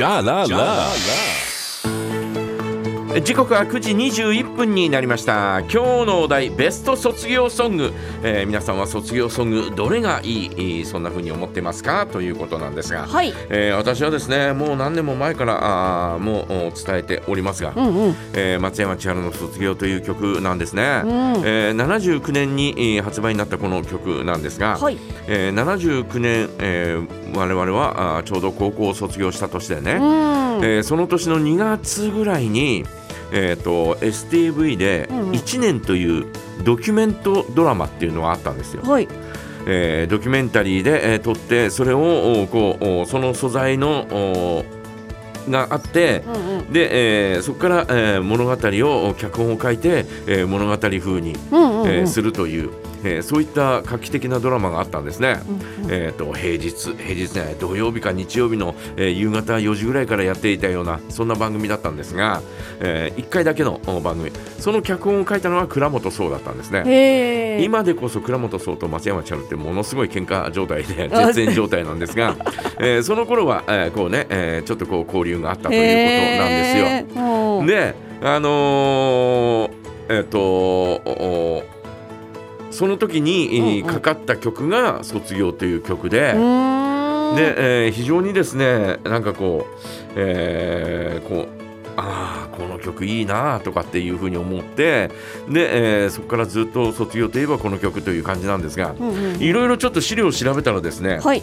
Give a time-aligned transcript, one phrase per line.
[0.00, 0.46] じゃらら
[3.20, 5.60] 時刻は9時21分になりました。
[5.60, 7.92] 今日のお題ベスト卒業ソング、
[8.22, 10.50] えー皆さんは卒業ソングどれがいい？
[10.52, 12.06] えーそんな風に思ってますか？
[12.06, 13.34] ということなんですが、はい。
[13.50, 18.14] えー私はですねもう何年も前からあーもうお伝えておりますが、うんうん。
[18.32, 21.10] えー松山千春の卒業という曲なんですね、うん。
[21.44, 24.96] えー79年にえー発売になったこの曲なんですが、はい。
[25.26, 30.00] えー79年、えー我々はあーちょうど高校を卒業した年でね、うん。
[30.64, 32.84] えーその年の2月ぐらいに、
[33.32, 35.30] えー、と STV でうんうん。
[35.32, 36.26] 1年という
[36.64, 38.82] ドキュメントドラマっていうのがあったんですよ。
[38.82, 39.08] はい。
[39.66, 44.64] えードキュメンタリーで、えー撮ってそれをおこうおその素材のお
[45.48, 46.72] があってうんうん。
[46.72, 51.88] で、えーそこから、えー物語を脚本を書いて、えー物語風に、うんうんうん。
[51.88, 52.70] えーするという、
[53.04, 55.40] えーそういった画期的なドラマがあったんですね。
[55.48, 62.40] うんうんえー、と平日平日ね土曜日か日曜日の、えー夕方4時ぐらいからやっていたようなそんな番組だったんですが、
[62.80, 67.62] え1回だけのお番組その脚本を書いたのは倉本壮だったんですね。
[67.64, 72.36] 今でこそ倉本壮と松山千春ってものすごい喧嘩状態であ 絶縁状態なんですが、
[72.78, 77.66] えーその頃は、えーこうね、えーちょっとこう交流があったということなんですよ。
[77.66, 79.70] であのー
[80.08, 81.62] えっ、とお
[82.80, 86.18] その時に、かかった曲が「卒業」という曲で。
[87.36, 91.46] で、えー非常にですねなんかこう,、えーこう
[91.96, 95.10] ああこの曲いいなとかっていうふうに思って
[95.50, 98.94] で、えーそこからずっと卒業といえばこの曲という感じなんですが
[99.38, 101.42] いろいろちょっと資料を調べたらですねはい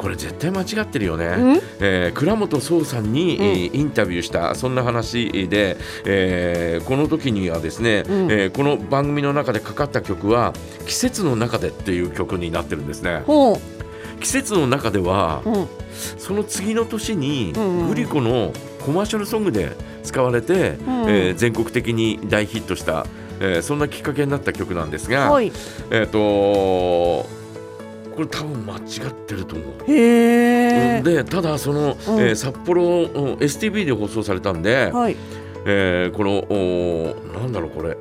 [0.00, 1.26] これ絶対間違ってるよね。
[1.26, 1.60] うん？
[1.80, 3.44] えー倉本壮さんに、うん。
[3.44, 5.76] えーインタビューしたそんな話で、
[6.06, 8.14] えーこの時にはですね、うん。
[8.32, 10.54] えーこの番組の中でかかった曲は
[10.86, 13.22] 「季節の中で」っていう曲になってるんですね。
[13.26, 13.60] ほ
[14.20, 15.66] 季節の中では、ううん。
[16.18, 17.52] その次の年に
[17.88, 18.52] グリコの
[18.84, 23.06] コマーシャルソングで使われて、うんえー全国的に大ヒットした、
[23.40, 25.52] えーそんなきっかけになった曲なんですが、はい。
[25.90, 27.26] えっ、と
[28.20, 29.90] これ多分間違ってると思う。
[29.90, 32.20] へえでただその、うん。
[32.20, 35.16] えー札幌うん STV で放送されたんで、はい。
[35.64, 37.96] えーこのおーなんだろうこれ。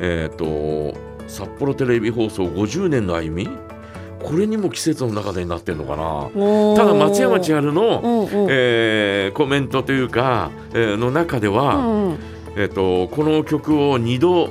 [0.00, 0.94] えっ、と
[1.28, 3.50] 札幌テレビ放送50年の歩み。
[4.22, 6.76] これにも季節の中でになってるのかな。
[6.76, 8.48] ただ松山千春の、うんうん。
[8.50, 12.18] えーコメントというか、えーの中では、うんうん。
[12.56, 14.48] えっとこの曲を2度、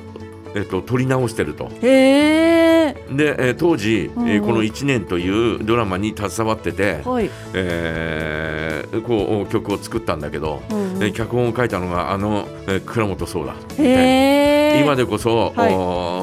[0.55, 1.69] えっと撮り直してると。
[1.81, 7.29] へえで、えー当時、うんこの「1年」というドラマに携わってて、はい。
[7.53, 13.53] えーこう曲を作ったんだけど、うん脚本を書いたのがあの、えー倉本壮だ。
[14.81, 15.73] 今でこそ、はい。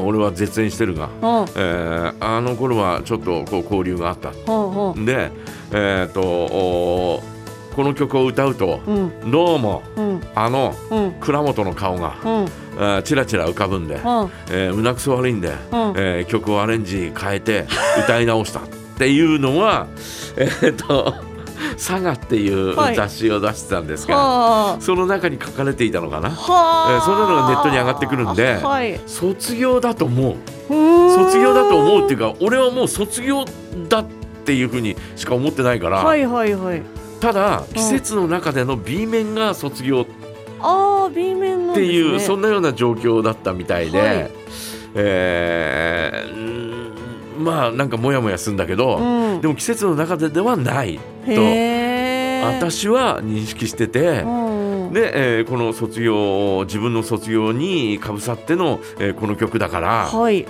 [0.04, 1.46] 俺は絶縁してるが、うん。
[1.56, 4.30] えーあの頃はちょっとこう交流があった。
[4.30, 5.30] で、
[5.72, 9.30] えー、とおーこの曲を歌うと、うん。
[9.30, 10.20] どうもうん。
[10.34, 11.12] あのうん。
[11.20, 12.16] 倉本の顔が、
[12.76, 12.82] うん。
[12.82, 14.00] えーちらちら浮かぶんで、うん。
[14.50, 15.54] えーうなくそ悪いんで、うん。
[15.96, 17.66] えー曲をアレンジ変えて
[18.04, 18.62] 歌い直したっ
[18.98, 19.86] ていうのは
[20.36, 21.14] えーっと
[21.76, 22.94] 「サガ」っていうはい。
[22.96, 26.28] 雑誌を出してたんですが、はその中に書かれていたのかな。
[26.28, 29.00] えーそんなのがネットに上がってくるんではい。
[29.06, 30.34] 卒業だと思う。
[30.68, 33.44] 卒卒業だと思うっていうか俺はもう卒業
[33.88, 34.04] だっ
[34.44, 36.82] ていうふうにしか思ってないから、はいはいはい。
[37.20, 40.06] ただ季節の中での B 面が卒業っあ
[40.60, 41.98] あ B 面なんてですね。
[41.98, 44.30] いう、そんなような状況だったみたいで、はい。
[44.94, 46.86] えー
[47.38, 49.40] まあなんかモヤモヤするんだけど、うん。
[49.42, 51.32] でも季節の中でではないと。
[52.46, 54.22] 私は認識してて。
[54.22, 54.46] うん
[54.92, 60.46] で、えーこの卒業自分の卒業にかぶさっての、えーこの曲だからはい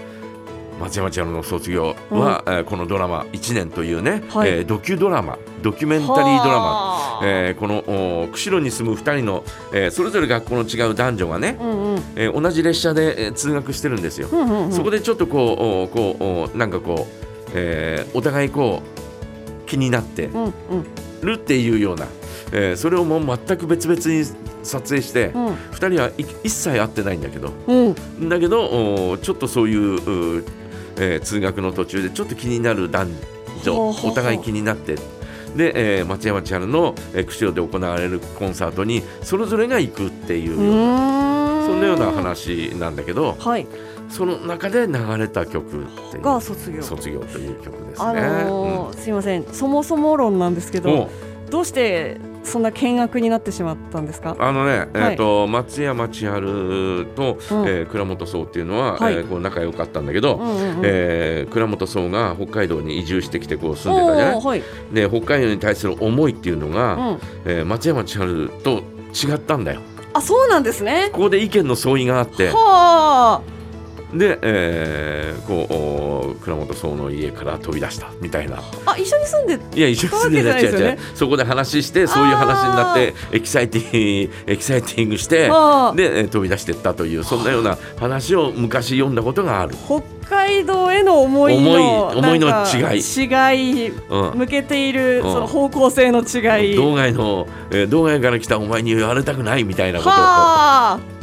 [0.81, 4.51] 松山千春の卒業は、えーこのドラマ「1年」というね、はい。
[4.51, 6.15] えードキュドラマドキュメンタリー
[6.45, 7.25] ドラマ、はあ。
[7.25, 7.79] えーこの
[8.25, 9.43] お釧路に住む2人の、
[9.73, 12.03] えーそれぞれ学校の違う男女がね、うんうん。
[12.17, 14.29] えー同じ列車で、えー通学してるんですよ。
[14.31, 14.73] うんうんうん。
[14.73, 18.83] そこでちょっとこうおこうおなんかこう、えーお互いこ
[19.65, 20.53] う気になってうんうん。
[21.23, 22.07] るっていうような、
[22.53, 24.25] えーそれをもう全く別々に
[24.63, 25.47] 撮影して、うん。
[25.49, 27.51] 2人はい一切会ってないんだけど。
[27.67, 27.95] う
[28.25, 28.29] ん。
[28.29, 28.61] だけど
[29.13, 30.45] おちょっとそういうう、
[30.98, 33.09] えー通学の途中でちょっと気になる男
[33.65, 34.97] 女お互い気になって。
[35.57, 43.66] で、えー松山千春の、えー釧路で行われるコンサートにそれぞれが行くっていうようなそそんなような話なんだけどはい。
[44.09, 45.84] その中で流れた曲
[46.22, 46.83] が卒業。
[46.83, 48.07] 卒業という曲ですね。
[48.07, 48.13] あ
[48.45, 49.45] のーすいません。
[49.53, 51.10] そもそも論なんですけうんど
[51.51, 54.37] どうしてそんな見学になってしまったんですか？
[54.39, 60.41] あのね、えー、と松山千春と、うんえー倉本壮っていうのは、はいえーこう仲良かったんだけど、
[60.83, 64.63] えー倉本壮が北海道に移住してきてこう住んでたじゃない？
[64.93, 67.19] で北海道に対する思いっていうのが、うん。
[67.45, 68.83] えー松山千春と
[69.13, 69.81] 違ったんだよ
[70.13, 71.10] あ、そうなんですね。
[71.13, 73.43] ここで意見の相違があっては
[74.15, 78.93] で、えーこう倉本聰の家から飛び出したみたいなあ。
[78.93, 79.79] あ、一緒に住んで。
[79.79, 89.75] いや一緒に住んでた違う違うそこで話してそういう話になってエキサイティング エキサイティングしてでえー飛び出していったというそんなような話を昔読んだことがある。
[89.87, 96.77] 北海道への思いの思いの違い違いうん向けているうんその方向性の違い。
[96.77, 100.19] 道外の、えー道外から来たお前に言われたくないみたいなことをは
[100.95, 101.16] あ。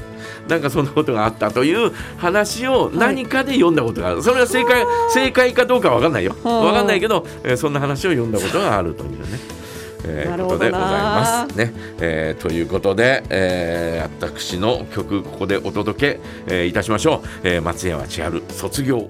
[0.48, 6.36] なんかそんなことがあったという話を何かで読んだことがある、それは正解正解かどうかわかんないよ。
[6.44, 9.64] はあわかんないけど、えーそんな話を読んだことがあるというね。
[10.06, 19.10] えことでございますね、えーということで、えー私の曲ここでお届け、えーいたしましょう、えー松山千春卒業